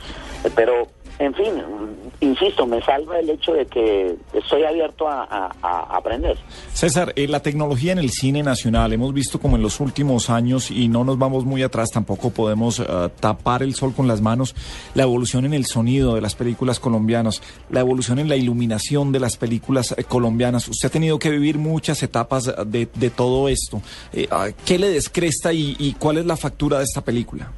Eh, 0.43 0.51
Pero, 0.55 0.87
en 1.19 1.33
fin, 1.33 1.51
insisto, 2.21 2.65
me 2.65 2.81
salva 2.81 3.19
el 3.19 3.29
hecho 3.29 3.53
de 3.53 3.65
que 3.65 4.15
estoy 4.33 4.63
abierto 4.63 5.07
a- 5.07 5.51
aprender. 5.61 6.37
César, 6.73 7.11
eh, 7.15 7.27
la 7.27 7.41
tecnología 7.41 7.91
en 7.91 7.99
el 7.99 8.09
cine 8.09 8.41
nacional, 8.41 8.93
hemos 8.93 9.13
visto 9.13 9.39
como 9.39 9.57
en 9.57 9.61
los 9.61 9.79
últimos 9.81 10.29
años, 10.29 10.71
y 10.71 10.87
no 10.87 11.03
nos 11.03 11.17
vamos 11.17 11.43
muy 11.45 11.61
atrás, 11.61 11.89
tampoco 11.91 12.29
podemos 12.29 12.79
eh, 12.79 12.85
tapar 13.19 13.63
el 13.63 13.75
sol 13.75 13.93
con 13.93 14.07
las 14.07 14.21
manos, 14.21 14.55
la 14.93 15.03
evolución 15.03 15.45
en 15.45 15.53
el 15.53 15.65
sonido 15.65 16.15
de 16.15 16.21
las 16.21 16.35
películas 16.35 16.79
colombianas, 16.79 17.41
la 17.69 17.81
evolución 17.81 18.19
en 18.19 18.29
la 18.29 18.35
iluminación 18.37 19.11
de 19.11 19.19
las 19.19 19.35
películas 19.37 19.93
eh, 19.97 20.03
colombianas. 20.05 20.67
Usted 20.69 20.87
ha 20.87 20.91
tenido 20.91 21.19
que 21.19 21.29
vivir 21.29 21.57
muchas 21.57 22.01
etapas 22.01 22.45
de, 22.65 22.87
de 22.93 23.09
todo 23.09 23.49
esto. 23.49 23.81
¿Qué 24.65 24.79
le 24.79 24.89
descresta 24.89 25.51
y, 25.53 25.75
y 25.79 25.93
cuál 25.93 26.17
es 26.17 26.25
la 26.25 26.37
factura 26.37 26.77
de 26.77 26.85
esta 26.85 27.01
película? 27.01 27.51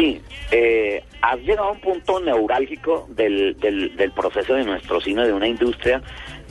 Sí, 0.00 0.18
eh, 0.50 1.04
has 1.20 1.38
llegado 1.40 1.68
a 1.68 1.72
un 1.72 1.80
punto 1.80 2.20
neurálgico 2.20 3.06
del, 3.10 3.54
del, 3.60 4.12
proceso 4.12 4.54
de 4.54 4.64
nuestro 4.64 4.98
cine, 4.98 5.26
de 5.26 5.34
una 5.34 5.46
industria 5.46 6.00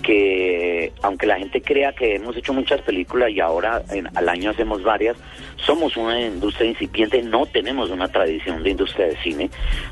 que, 0.04 0.94
aunque 1.02 1.26
la 1.26 1.40
gente 1.40 1.60
crea 1.60 1.92
que 1.94 2.14
hemos 2.16 2.38
hecho 2.38 2.54
muchas 2.54 2.80
películas 2.82 3.32
y 3.32 3.40
ahora 3.40 3.82
en- 3.90 4.16
al 4.16 4.30
año 4.30 4.52
hacemos 4.52 4.84
varias, 4.84 5.18
somos 5.58 5.98
una 5.98 6.22
industria 6.22 6.70
incipiente, 6.70 7.24
no 7.24 7.48
tenemos 7.48 7.90
una 7.90 8.08
tradición 8.08 8.62
de 8.62 8.70
industria 8.70 9.08
de 9.08 9.18
cine, 9.18 9.50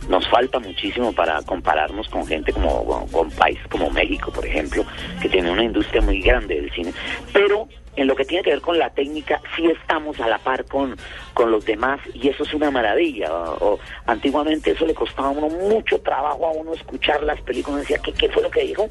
nos 0.07 0.27
falta 0.29 0.59
muchísimo 0.59 1.11
para 1.11 1.41
compararnos 1.41 2.07
con 2.09 2.27
gente 2.27 2.53
como 2.53 3.07
con 3.11 3.31
países 3.31 3.65
como 3.69 3.89
México, 3.89 4.31
por 4.31 4.45
ejemplo, 4.45 4.85
que 5.19 5.29
tiene 5.29 5.49
una 5.49 5.63
industria 5.63 6.01
muy 6.01 6.21
grande 6.21 6.61
del 6.61 6.71
cine, 6.73 6.93
pero 7.33 7.67
en 7.97 8.07
lo 8.07 8.15
que 8.15 8.25
tiene 8.25 8.43
que 8.43 8.51
ver 8.51 8.61
con 8.61 8.77
la 8.77 8.91
técnica, 8.91 9.41
sí 9.55 9.65
estamos 9.65 10.19
a 10.19 10.27
la 10.27 10.37
par 10.37 10.63
con, 10.65 10.95
con 11.33 11.51
los 11.51 11.65
demás 11.65 11.99
y 12.13 12.29
eso 12.29 12.43
es 12.43 12.53
una 12.53 12.69
maravilla. 12.69 13.33
O, 13.33 13.79
antiguamente 14.05 14.71
eso 14.71 14.85
le 14.85 14.93
costaba 14.93 15.29
a 15.29 15.31
uno 15.31 15.49
mucho 15.49 15.99
trabajo 15.99 16.45
a 16.45 16.51
uno 16.51 16.73
escuchar 16.73 17.23
las 17.23 17.41
películas, 17.41 17.81
decía, 17.81 17.97
¿qué, 17.97 18.13
¿qué 18.13 18.29
fue 18.29 18.43
lo 18.43 18.51
que 18.51 18.61
dijo? 18.61 18.87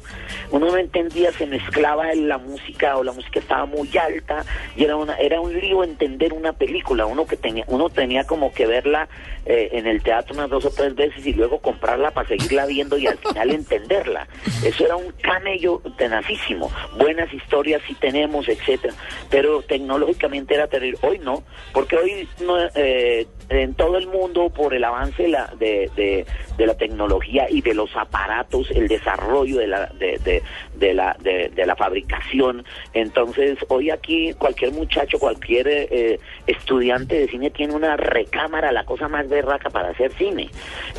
Uno 0.51 0.67
no 0.67 0.77
entendía, 0.77 1.31
se 1.31 1.47
mezclaba 1.47 2.11
en 2.11 2.27
la 2.27 2.37
música 2.37 2.97
o 2.97 3.03
la 3.03 3.13
música 3.13 3.39
estaba 3.39 3.65
muy 3.65 3.89
alta 3.97 4.45
y 4.75 4.83
era, 4.83 4.97
una, 4.97 5.15
era 5.15 5.39
un 5.39 5.57
lío 5.57 5.83
entender 5.85 6.33
una 6.33 6.51
película. 6.51 7.05
Uno 7.05 7.25
que 7.25 7.37
tenía, 7.37 7.63
uno 7.67 7.89
tenía 7.89 8.27
como 8.27 8.51
que 8.51 8.67
verla 8.67 9.07
eh, 9.45 9.69
en 9.71 9.87
el 9.87 10.03
teatro 10.03 10.35
unas 10.35 10.49
dos 10.49 10.65
o 10.65 10.69
tres 10.69 10.93
veces 10.95 11.25
y 11.25 11.31
luego 11.33 11.59
comprarla 11.59 12.11
para 12.11 12.27
seguirla 12.27 12.65
viendo 12.65 12.97
y 12.97 13.07
al 13.07 13.17
final 13.19 13.51
entenderla. 13.51 14.27
Eso 14.65 14.83
era 14.83 14.97
un 14.97 15.13
camello 15.21 15.81
tenacísimo. 15.97 16.69
Buenas 16.97 17.33
historias 17.33 17.81
sí 17.87 17.95
tenemos, 17.95 18.49
etcétera 18.49 18.96
pero 19.29 19.61
tecnológicamente 19.61 20.55
era 20.55 20.67
terrible. 20.67 20.99
Hoy 21.01 21.19
no, 21.19 21.43
porque 21.73 21.97
hoy 21.97 22.27
no, 22.41 22.57
eh, 22.75 23.27
en 23.49 23.73
todo 23.75 23.97
el 23.97 24.07
mundo 24.07 24.49
por 24.49 24.73
el 24.73 24.83
avance 24.83 25.23
de 25.23 25.29
la, 25.29 25.53
de, 25.57 25.89
de, 26.57 26.65
la 26.65 26.75
tecnología 26.75 27.47
y 27.49 27.61
de 27.61 27.73
los 27.73 27.95
aparatos, 27.95 28.69
el 28.71 28.87
desarrollo 28.87 29.59
de 29.59 29.67
la, 29.67 29.85
de, 29.87 30.41
de, 30.75 30.93
la, 30.93 31.15
de 31.19 31.65
la 31.65 31.75
fabricación. 31.75 32.65
Entonces, 32.93 33.57
hoy 33.69 33.89
aquí 33.89 34.33
cualquier 34.33 34.71
muchacho, 34.71 35.19
cualquier 35.19 35.67
eh, 35.67 36.19
estudiante 36.45 37.19
de 37.19 37.27
cine 37.27 37.49
tiene 37.51 37.73
una 37.73 37.95
recámara, 37.95 38.71
la 38.71 38.85
cosa 38.85 39.07
más 39.07 39.29
berraca 39.29 39.69
para 39.69 39.89
hacer 39.89 40.11
cine, 40.13 40.49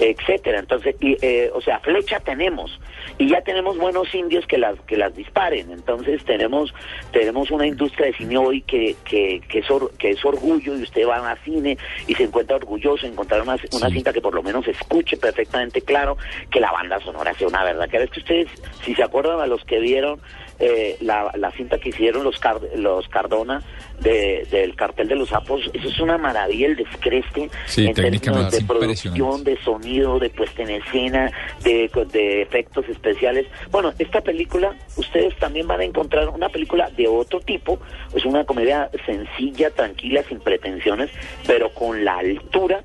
etcétera. 0.01 0.61
Entonces, 0.61 0.97
y, 1.01 1.17
eh, 1.21 1.51
o 1.55 1.61
sea, 1.61 1.81
flecha 1.81 2.21
tenemos 2.21 2.79
y 3.19 3.29
ya 3.29 3.43
tenemos 3.43 3.77
buenos 3.79 4.15
indios 4.15 4.47
que 4.47 4.59
las 4.59 4.79
que 4.81 4.97
las 4.97 5.15
disparen. 5.15 5.71
Entonces, 5.71 6.25
tenemos 6.25 6.73
tenemos 7.13 7.51
una 7.51 7.67
industria 7.67 7.88
de 7.97 8.13
cine 8.15 8.37
hoy 8.39 8.63
que 8.63 8.97
que, 9.05 9.41
que, 9.49 9.59
es, 9.61 9.71
or- 9.71 9.91
que 9.99 10.11
es 10.11 10.25
orgullo 10.25 10.77
y 10.77 10.83
usted 10.83 11.07
va 11.07 11.17
a 11.31 11.37
cine 11.45 11.77
y 12.07 12.15
se 12.15 12.25
encuentra 12.25 12.57
orgulloso 12.57 13.07
de 13.07 13.13
encontrar 13.13 13.43
una, 13.43 13.57
una 13.73 13.89
cinta 13.91 14.13
que 14.13 14.21
por 14.21 14.35
lo 14.35 14.43
menos 14.43 14.67
escuche 14.69 15.17
perfectamente 15.17 15.81
claro, 15.83 16.17
que 16.51 16.61
la 16.61 16.71
banda 16.73 17.01
sonora 17.01 17.35
sea 17.35 17.49
una 17.49 17.65
verdad. 17.65 17.89
Que 17.89 18.03
es 18.03 18.11
que 18.11 18.21
ustedes, 18.21 18.49
si 18.85 18.95
se 18.95 19.03
acuerdan 19.03 19.41
a 19.41 19.47
los 19.47 19.65
que 19.65 19.79
vieron 19.81 20.21
eh, 20.61 20.97
la, 21.01 21.31
la 21.37 21.51
cinta 21.53 21.79
que 21.79 21.91
hicieron 21.91 22.25
los 22.25 22.39
Car- 22.39 22.61
los 22.77 23.09
Cardona 23.09 23.63
de- 24.01 24.47
del 24.51 24.75
cartel 24.77 25.09
de 25.09 25.15
los 25.17 25.29
sapos, 25.29 25.71
eso 25.73 25.89
es 25.89 26.01
una 26.01 26.19
maravilla 26.19 26.67
el 26.67 26.77
descreste 26.77 27.51
Sí, 27.67 27.87
en 27.87 27.95
términos 27.95 28.51
de 28.51 28.59
producción, 28.65 29.45
de 29.45 29.57
sonido, 29.63 30.19
de 30.19 30.31
puesta 30.31 30.63
en 30.63 30.71
escena, 30.71 31.31
de, 31.63 31.91
de 32.13 32.43
efectos 32.43 32.89
especiales. 32.89 33.47
Bueno, 33.71 33.93
esta 33.99 34.21
película, 34.21 34.75
ustedes 34.97 35.37
también 35.39 35.67
van 35.67 35.81
a 35.81 35.85
encontrar 35.85 36.29
una 36.29 36.49
película 36.49 36.91
de 36.97 37.07
otro 37.09 37.41
tipo, 37.41 37.79
es 38.15 38.25
una 38.25 38.45
comedia 38.45 38.91
sencilla, 39.07 39.71
tranquila, 39.71 40.23
sin 40.29 40.41
pretensiones, 40.41 41.11
pero 41.47 41.73
con 41.73 42.05
la 42.05 42.19
altura 42.19 42.83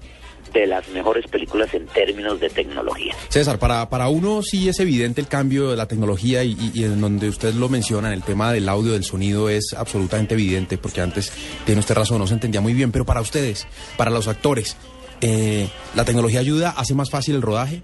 de 0.54 0.68
las 0.68 0.88
mejores 0.90 1.26
películas 1.28 1.74
en 1.74 1.88
términos 1.88 2.40
de 2.40 2.50
tecnología. 2.50 3.14
César, 3.30 3.58
para, 3.60 3.90
para 3.90 4.08
uno 4.10 4.42
sí 4.44 4.70
es 4.70 4.80
evidente 4.80 5.20
el 5.20 5.28
cambio 5.28 5.72
de 5.72 5.76
la 5.78 5.88
tecnología 5.88 6.44
y, 6.44 6.52
y- 6.52 6.82
y 6.82 6.84
en 6.84 7.02
donde 7.02 7.28
usted 7.30 7.54
lo 7.56 7.70
menciona, 7.70 8.10
en 8.10 8.14
el 8.14 8.24
tema 8.24 8.52
del 8.54 8.70
audio, 8.70 8.94
del 8.94 9.04
sonido, 9.04 9.50
es 9.50 9.74
absolutamente 9.78 10.36
evidente, 10.36 10.78
porque 10.78 11.02
antes, 11.02 11.32
tiene 11.66 11.80
usted 11.80 11.96
razón, 11.96 12.20
no 12.20 12.28
se 12.28 12.36
entendía 12.36 12.62
muy 12.62 12.74
bien, 12.74 12.92
pero 12.92 13.06
para 13.06 13.22
ustedes, 13.22 13.68
para 13.98 14.12
los 14.12 14.28
actores, 14.28 14.78
eh, 15.22 15.68
¿la 15.96 16.06
tecnología 16.06 16.40
ayuda, 16.40 16.70
hace 16.78 16.94
más 16.94 17.10
fácil 17.10 17.36
el 17.36 17.42
rodaje? 17.42 17.82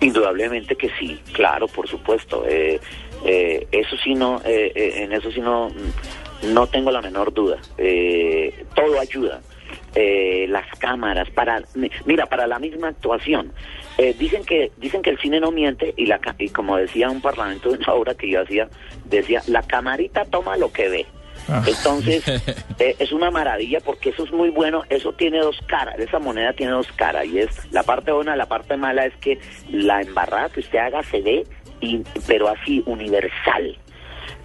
Indudablemente 0.00 0.76
que 0.76 0.90
sí, 0.98 1.18
claro, 1.32 1.66
por 1.68 1.88
supuesto. 1.88 2.44
Eh, 2.48 2.80
eh, 3.24 3.66
eso 3.72 3.96
sí 4.02 4.14
no, 4.14 4.40
eh, 4.44 4.70
eh, 4.74 4.92
en 5.02 5.12
eso 5.12 5.30
sí 5.32 5.40
no, 5.40 5.68
no 6.44 6.66
tengo 6.68 6.90
la 6.90 7.02
menor 7.02 7.32
duda. 7.34 7.58
Eh, 7.78 8.64
todo 8.76 9.00
ayuda. 9.00 9.40
Eh, 9.94 10.46
las 10.48 10.66
cámaras 10.78 11.28
para, 11.30 11.62
mi- 11.74 11.90
mira, 12.04 12.26
para 12.26 12.46
la 12.46 12.58
misma 12.58 12.88
actuación. 12.88 13.52
Eh, 13.96 14.14
dicen 14.18 14.44
que 14.44 14.70
dicen 14.76 15.02
que 15.02 15.10
el 15.10 15.18
cine 15.18 15.40
no 15.40 15.50
miente 15.50 15.92
y 15.96 16.06
la 16.06 16.20
y 16.38 16.50
como 16.50 16.76
decía 16.76 17.10
un 17.10 17.20
parlamento 17.20 17.70
de 17.70 17.78
una 17.78 17.92
obra 17.94 18.14
que 18.14 18.30
yo 18.30 18.42
hacía 18.42 18.68
decía 19.06 19.42
la 19.48 19.62
camarita 19.62 20.24
toma 20.24 20.56
lo 20.56 20.70
que 20.72 20.88
ve. 20.88 21.06
Ah. 21.48 21.62
Entonces, 21.66 22.22
eh, 22.78 22.94
es 22.98 23.10
una 23.12 23.30
maravilla 23.30 23.80
porque 23.80 24.10
eso 24.10 24.24
es 24.24 24.32
muy 24.32 24.50
bueno, 24.50 24.82
eso 24.90 25.12
tiene 25.14 25.38
dos 25.38 25.58
caras, 25.66 25.98
esa 25.98 26.18
moneda 26.18 26.52
tiene 26.52 26.72
dos 26.72 26.92
caras 26.92 27.24
y 27.26 27.38
es 27.38 27.72
la 27.72 27.82
parte 27.82 28.12
buena, 28.12 28.36
la 28.36 28.46
parte 28.46 28.76
mala 28.76 29.06
es 29.06 29.16
que 29.16 29.38
la 29.70 30.02
embarrada 30.02 30.50
que 30.50 30.60
usted 30.60 30.78
haga 30.78 31.02
se 31.04 31.22
ve, 31.22 31.44
y, 31.80 32.02
pero 32.26 32.48
así, 32.48 32.82
universal. 32.86 33.76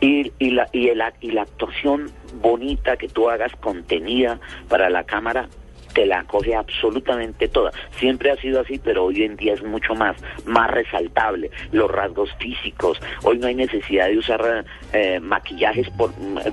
Y, 0.01 0.31
y, 0.39 0.51
la, 0.51 0.67
y, 0.71 0.89
el 0.89 1.01
y 1.21 1.31
la 1.31 1.43
actuación 1.43 2.11
bonita 2.41 2.97
que 2.97 3.07
tú 3.07 3.29
hagas, 3.29 3.55
contenida 3.57 4.39
para 4.69 4.89
la 4.89 5.03
cámara, 5.03 5.49
te 5.93 6.05
la 6.05 6.23
coge 6.23 6.55
absolutamente 6.55 7.47
toda. 7.47 7.71
Siempre 7.99 8.31
ha 8.31 8.37
sido 8.37 8.61
así, 8.61 8.79
pero 8.83 9.05
hoy 9.05 9.23
en 9.23 9.35
día 9.35 9.53
es 9.53 9.63
mucho 9.63 9.95
más, 9.95 10.15
más 10.45 10.69
resaltable. 10.71 11.51
Los 11.71 11.89
rasgos 11.89 12.33
físicos. 12.39 12.99
Hoy 13.23 13.37
no 13.37 13.47
hay 13.47 13.55
necesidad 13.55 14.07
de 14.07 14.17
usar 14.17 14.65
eh, 14.93 15.19
maquillajes 15.19 15.89
por, 15.91 16.11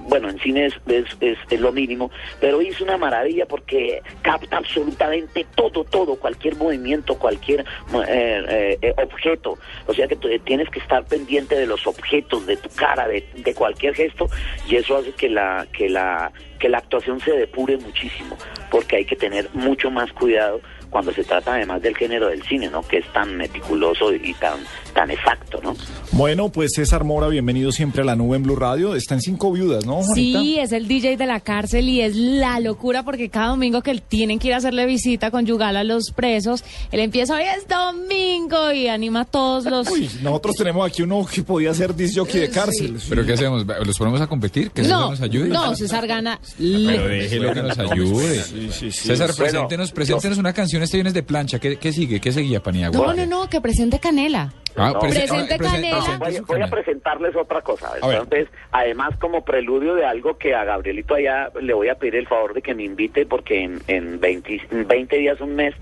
bueno, 0.08 0.28
en 0.28 0.38
cine 0.38 0.66
es, 0.66 0.74
es, 1.20 1.60
lo 1.60 1.72
mínimo, 1.72 2.10
pero 2.40 2.58
hoy 2.58 2.68
es 2.68 2.80
una 2.80 2.96
maravilla 2.96 3.46
porque 3.46 4.02
capta 4.22 4.58
absolutamente 4.58 5.46
todo, 5.54 5.84
todo, 5.84 6.16
cualquier 6.16 6.56
movimiento, 6.56 7.16
cualquier 7.16 7.60
eh, 7.60 8.44
eh, 8.48 8.78
eh, 8.80 8.94
objeto. 9.02 9.58
O 9.86 9.94
sea 9.94 10.06
que 10.08 10.16
tú 10.16 10.28
tienes 10.44 10.68
que 10.70 10.78
estar 10.78 11.04
pendiente 11.04 11.56
de 11.56 11.66
los 11.66 11.86
objetos, 11.86 12.46
de 12.46 12.56
tu 12.56 12.68
cara, 12.70 13.06
de, 13.08 13.26
de 13.34 13.54
cualquier 13.54 13.94
gesto, 13.94 14.28
y 14.68 14.76
eso 14.76 14.96
hace 14.96 15.12
que 15.12 15.28
la, 15.28 15.66
que 15.72 15.88
la, 15.88 16.32
que 16.60 16.68
la 16.68 16.78
actuación 16.78 17.18
se 17.18 17.32
depure 17.32 17.76
muchísimo, 17.78 18.36
porque 18.70 18.96
hay 18.96 19.04
que 19.04 19.16
tener 19.16 19.48
mucho 19.54 19.90
más 19.90 20.12
cuidado 20.12 20.60
cuando 20.90 21.12
se 21.12 21.24
trata 21.24 21.54
además 21.54 21.80
del 21.82 21.96
género 21.96 22.28
del 22.28 22.42
cine, 22.42 22.68
¿no? 22.68 22.82
Que 22.82 22.98
es 22.98 23.12
tan 23.12 23.36
meticuloso 23.36 24.12
y 24.12 24.34
tan, 24.34 24.58
tan 24.94 25.10
exacto, 25.10 25.60
¿no? 25.62 25.76
Bueno, 26.12 26.50
pues 26.50 26.72
César 26.74 27.04
Mora, 27.04 27.28
bienvenido 27.28 27.72
siempre 27.72 28.02
a 28.02 28.04
la 28.04 28.16
nube 28.16 28.36
en 28.36 28.42
Blue 28.42 28.56
Radio. 28.56 28.94
Está 28.94 29.14
en 29.14 29.20
Cinco 29.22 29.52
Viudas, 29.52 29.86
¿no, 29.86 30.02
Juanita? 30.02 30.40
Sí, 30.40 30.58
es 30.58 30.72
el 30.72 30.88
DJ 30.88 31.16
de 31.16 31.26
la 31.26 31.40
cárcel 31.40 31.88
y 31.88 32.00
es 32.00 32.16
la 32.16 32.58
locura 32.60 33.04
porque 33.04 33.30
cada 33.30 33.48
domingo 33.48 33.82
que 33.82 33.94
tienen 34.00 34.38
que 34.38 34.48
ir 34.48 34.54
a 34.54 34.56
hacerle 34.58 34.84
visita 34.86 35.30
conyugal 35.30 35.76
a 35.76 35.84
los 35.84 36.10
presos, 36.10 36.64
él 36.90 37.00
empieza 37.00 37.34
hoy 37.36 37.42
es 37.56 37.66
domingo 37.68 38.72
y 38.72 38.88
anima 38.88 39.20
a 39.20 39.24
todos 39.24 39.64
los... 39.66 39.88
Uy, 39.90 40.10
nosotros 40.22 40.56
tenemos 40.56 40.86
aquí 40.86 41.02
uno 41.02 41.24
que 41.24 41.42
podía 41.42 41.72
ser 41.72 41.94
disjockey 41.94 42.40
de 42.40 42.50
cárcel. 42.50 42.98
¿Pero 43.08 43.24
qué 43.24 43.34
hacemos? 43.34 43.64
¿Los 43.84 43.96
ponemos 43.96 44.20
a 44.20 44.26
competir? 44.26 44.70
¿Que 44.72 44.82
César 44.82 44.98
No, 44.98 45.10
nos 45.10 45.20
ayude? 45.20 45.48
no, 45.48 45.74
César 45.76 46.06
gana. 46.06 46.40
Pero 46.58 47.08
déjelo 47.08 47.52
que 47.54 47.62
nos 47.62 47.78
ayude. 47.78 48.42
César, 48.90 49.28
Bueno, 49.28 49.34
preséntenos, 49.36 49.92
preséntenos 49.92 50.38
una 50.38 50.52
canción 50.52 50.79
este 50.84 50.96
viernes 50.96 51.14
de 51.14 51.22
plancha. 51.22 51.58
¿Qué, 51.58 51.76
qué 51.78 51.92
sigue? 51.92 52.20
¿Qué 52.20 52.32
seguía, 52.32 52.60
Paniagua? 52.62 53.06
No, 53.08 53.14
no, 53.14 53.26
no, 53.26 53.48
que 53.48 53.60
presente 53.60 53.98
Canela. 53.98 54.52
Ah, 54.76 54.92
No. 54.94 55.00
prese- 55.00 55.26
Presente 55.26 55.56
prese- 55.58 55.72
Canela. 55.72 56.18
No, 56.18 56.46
voy, 56.46 56.62
a 56.62 56.66
presentarles 56.68 57.34
otra 57.36 57.60
cosa. 57.62 57.92
Entonces, 58.02 58.48
además, 58.70 59.10
como 59.20 59.44
preludio 59.44 59.94
de 59.94 60.04
algo 60.06 60.38
que 60.38 60.54
a 60.54 60.64
Gabrielito 60.64 61.14
allá 61.14 61.50
le 61.60 61.74
voy 61.74 61.88
a 61.88 61.96
pedir 61.96 62.16
el 62.16 62.26
favor 62.28 62.54
de 62.54 62.62
que 62.62 62.74
me 62.74 62.84
invite, 62.84 63.26
porque 63.26 63.62
en, 63.64 63.80
en 63.88 64.20
20, 64.20 64.60
en 64.70 64.86
20 64.86 65.16
días, 65.16 65.40
un 65.40 65.54
mes, 65.56 65.74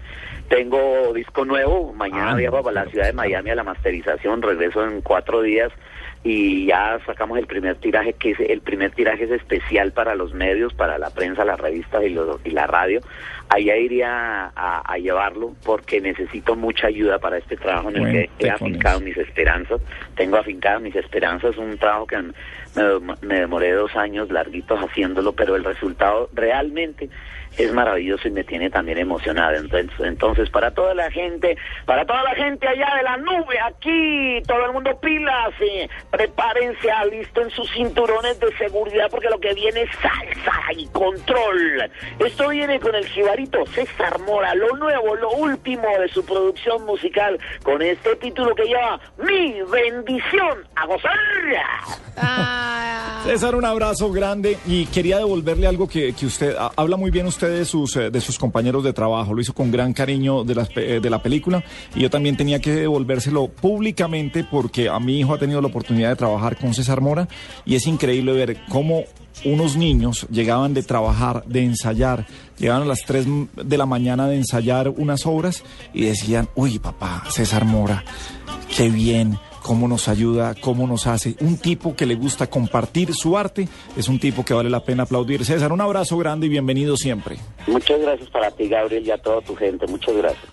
tengo 0.48 1.12
disco 1.14 1.44
nuevo. 1.44 1.92
Mañana 1.92 2.32
Ah, 2.32 2.34
viajo 2.36 2.62
para 2.62 2.84
la 2.84 2.90
ciudad 2.90 3.06
de 3.06 3.12
Miami 3.12 3.50
a 3.50 3.54
la 3.54 3.64
masterización. 3.64 4.40
Regreso 4.42 4.82
en 4.84 5.02
cuatro 5.02 5.42
días 5.42 5.70
y 6.30 6.66
ya 6.66 6.98
sacamos 7.06 7.38
el 7.38 7.46
primer 7.46 7.76
tiraje, 7.76 8.12
que 8.12 8.32
es 8.32 8.40
el 8.40 8.60
primer 8.60 8.90
tiraje 8.90 9.24
es 9.24 9.30
especial 9.30 9.92
para 9.92 10.14
los 10.14 10.34
medios, 10.34 10.74
para 10.74 10.98
la 10.98 11.08
prensa, 11.10 11.44
las 11.44 11.58
revistas 11.58 12.02
y, 12.04 12.10
los- 12.10 12.40
y 12.44 12.50
la 12.50 12.66
radio. 12.66 13.00
Allá 13.48 13.76
iría 13.76 14.52
a, 14.54 14.80
a 14.84 14.98
llevarlo 14.98 15.54
porque 15.64 16.00
necesito 16.02 16.54
mucha 16.54 16.88
ayuda 16.88 17.18
para 17.18 17.38
este 17.38 17.56
trabajo 17.56 17.88
en 17.88 17.96
el 17.96 18.12
que 18.12 18.30
he 18.46 18.50
afincado 18.50 19.00
mis 19.00 19.16
esperanzas. 19.16 19.80
Tengo 20.16 20.36
afincadas 20.36 20.82
mis 20.82 20.94
esperanzas, 20.96 21.56
un 21.56 21.78
trabajo 21.78 22.06
que 22.06 22.18
me, 22.18 22.32
me 23.22 23.40
demoré 23.40 23.72
dos 23.72 23.96
años 23.96 24.30
larguitos 24.30 24.78
haciéndolo, 24.80 25.32
pero 25.32 25.56
el 25.56 25.64
resultado 25.64 26.28
realmente 26.34 27.08
es 27.58 27.72
maravilloso 27.72 28.28
y 28.28 28.30
me 28.30 28.44
tiene 28.44 28.70
también 28.70 28.98
emocionado. 28.98 29.56
Entonces, 29.56 29.90
entonces, 30.00 30.48
para 30.50 30.70
toda 30.70 30.94
la 30.94 31.10
gente, 31.10 31.56
para 31.84 32.04
toda 32.06 32.22
la 32.22 32.34
gente 32.34 32.66
allá 32.68 32.94
de 32.96 33.02
la 33.02 33.16
nube, 33.16 33.58
aquí, 33.66 34.42
todo 34.46 34.66
el 34.66 34.72
mundo 34.72 34.98
pilas, 35.00 35.50
eh, 35.60 35.88
prepárense, 36.10 36.90
alisten 36.90 37.50
sus 37.50 37.70
cinturones 37.72 38.38
de 38.40 38.56
seguridad 38.56 39.08
porque 39.10 39.28
lo 39.28 39.38
que 39.40 39.52
viene 39.54 39.82
es 39.82 39.90
salsa 40.00 40.72
y 40.76 40.86
control. 40.88 41.90
Esto 42.18 42.48
viene 42.48 42.78
con 42.80 42.94
el 42.94 43.06
jibarito 43.06 43.64
César 43.74 44.18
Mora, 44.20 44.54
lo 44.54 44.76
nuevo, 44.76 45.16
lo 45.16 45.30
último 45.32 45.86
de 46.00 46.08
su 46.08 46.24
producción 46.24 46.84
musical, 46.86 47.38
con 47.62 47.82
este 47.82 48.16
título 48.16 48.54
que 48.54 48.64
lleva 48.64 49.00
Mi 49.18 49.60
bendición 49.62 50.58
a 50.76 50.86
gozar. 50.86 51.12
Ah, 52.16 53.20
César, 53.24 53.54
un 53.54 53.64
abrazo 53.64 54.10
grande 54.10 54.58
y 54.66 54.86
quería 54.86 55.18
devolverle 55.18 55.66
algo 55.66 55.88
que, 55.88 56.12
que 56.14 56.26
usted 56.26 56.54
ha- 56.56 56.70
habla 56.76 56.96
muy 56.96 57.10
bien 57.10 57.26
usted 57.26 57.47
de 57.50 57.64
sus 57.64 57.96
eh, 57.96 58.10
de 58.10 58.20
sus 58.20 58.38
compañeros 58.38 58.84
de 58.84 58.92
trabajo, 58.92 59.34
lo 59.34 59.40
hizo 59.40 59.54
con 59.54 59.70
gran 59.70 59.92
cariño 59.92 60.44
de, 60.44 60.54
pe- 60.54 60.96
eh, 60.96 61.00
de 61.00 61.10
la 61.10 61.22
película 61.22 61.62
y 61.94 62.00
yo 62.00 62.10
también 62.10 62.36
tenía 62.36 62.60
que 62.60 62.72
devolvérselo 62.72 63.48
públicamente 63.48 64.44
porque 64.44 64.88
a 64.88 64.98
mi 65.00 65.18
hijo 65.20 65.34
ha 65.34 65.38
tenido 65.38 65.60
la 65.60 65.68
oportunidad 65.68 66.10
de 66.10 66.16
trabajar 66.16 66.56
con 66.56 66.74
César 66.74 67.00
Mora 67.00 67.28
y 67.64 67.74
es 67.74 67.86
increíble 67.86 68.32
ver 68.32 68.58
cómo 68.68 69.04
unos 69.44 69.76
niños 69.76 70.26
llegaban 70.30 70.74
de 70.74 70.82
trabajar, 70.82 71.44
de 71.46 71.62
ensayar, 71.62 72.26
llegaban 72.58 72.82
a 72.82 72.86
las 72.86 73.00
3 73.06 73.24
de 73.54 73.78
la 73.78 73.86
mañana 73.86 74.26
de 74.26 74.34
ensayar 74.36 74.88
unas 74.88 75.26
obras 75.26 75.62
y 75.94 76.06
decían, 76.06 76.48
uy 76.56 76.78
papá, 76.80 77.22
César 77.30 77.64
Mora, 77.64 78.04
qué 78.76 78.88
bien, 78.88 79.38
cómo 79.68 79.86
nos 79.86 80.08
ayuda, 80.08 80.54
cómo 80.58 80.86
nos 80.86 81.06
hace. 81.06 81.36
Un 81.42 81.58
tipo 81.58 81.94
que 81.94 82.06
le 82.06 82.14
gusta 82.14 82.46
compartir 82.46 83.12
su 83.12 83.36
arte, 83.36 83.68
es 83.98 84.08
un 84.08 84.18
tipo 84.18 84.42
que 84.42 84.54
vale 84.54 84.70
la 84.70 84.80
pena 84.80 85.02
aplaudir. 85.02 85.44
César, 85.44 85.72
un 85.72 85.82
abrazo 85.82 86.16
grande 86.16 86.46
y 86.46 86.48
bienvenido 86.48 86.96
siempre. 86.96 87.36
Muchas 87.66 88.00
gracias 88.00 88.30
para 88.30 88.50
ti, 88.50 88.66
Gabriel, 88.66 89.06
y 89.06 89.10
a 89.10 89.18
toda 89.18 89.42
tu 89.42 89.54
gente. 89.54 89.86
Muchas 89.86 90.16
gracias. 90.16 90.46